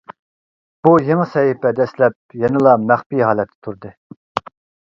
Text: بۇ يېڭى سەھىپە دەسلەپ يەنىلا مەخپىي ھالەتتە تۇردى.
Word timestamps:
بۇ 0.87 0.93
يېڭى 1.09 1.27
سەھىپە 1.33 1.73
دەسلەپ 1.81 2.39
يەنىلا 2.45 2.73
مەخپىي 2.93 3.25
ھالەتتە 3.29 3.63
تۇردى. 3.69 3.93